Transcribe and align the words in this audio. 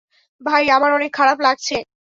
ভাই, 0.41 0.63
আমার 0.69 0.91
অনেক 0.93 1.11
খারাপ 1.13 1.37
লাগছে। 1.41 1.75